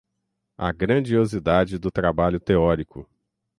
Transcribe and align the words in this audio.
a 0.57 0.71
grandiosidade 0.71 1.77
do 1.77 1.91
trabalho 1.91 2.39
teórico 2.39 3.07